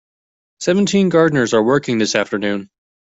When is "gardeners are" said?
1.09-1.61